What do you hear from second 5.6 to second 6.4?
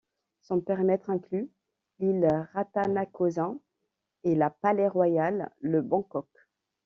de Bangkok.